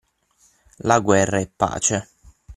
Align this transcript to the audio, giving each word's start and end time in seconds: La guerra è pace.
La 0.77 0.99
guerra 0.99 1.37
è 1.37 1.47
pace. 1.47 2.07